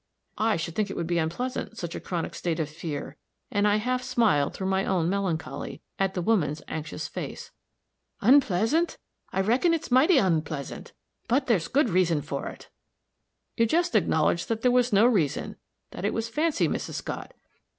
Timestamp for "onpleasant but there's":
10.19-11.67